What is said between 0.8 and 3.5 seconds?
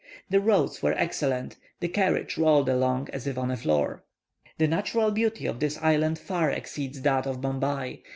were excellent, the carriage rolled along as if